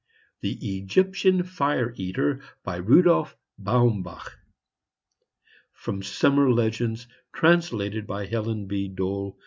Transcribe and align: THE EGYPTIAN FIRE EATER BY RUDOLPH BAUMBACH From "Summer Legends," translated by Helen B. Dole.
THE 0.41 0.57
EGYPTIAN 0.77 1.43
FIRE 1.43 1.93
EATER 1.95 2.41
BY 2.63 2.77
RUDOLPH 2.79 3.35
BAUMBACH 3.59 4.31
From 5.73 6.01
"Summer 6.01 6.51
Legends," 6.51 7.05
translated 7.31 8.07
by 8.07 8.25
Helen 8.25 8.65
B. 8.65 8.87
Dole. 8.87 9.37